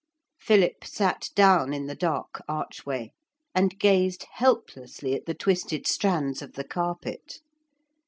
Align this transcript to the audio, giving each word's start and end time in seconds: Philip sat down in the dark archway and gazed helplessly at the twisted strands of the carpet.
Philip 0.39 0.83
sat 0.83 1.29
down 1.35 1.75
in 1.75 1.85
the 1.85 1.93
dark 1.93 2.41
archway 2.47 3.11
and 3.53 3.77
gazed 3.77 4.25
helplessly 4.31 5.13
at 5.13 5.27
the 5.27 5.35
twisted 5.35 5.85
strands 5.85 6.41
of 6.41 6.53
the 6.53 6.63
carpet. 6.63 7.37